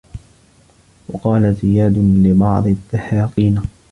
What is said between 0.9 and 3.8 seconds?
وَقَالَ زِيَادٌ لِبَعْضِ الدَّهَاقِينِ